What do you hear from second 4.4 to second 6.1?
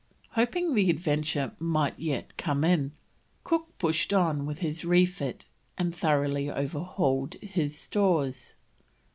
with his refit, and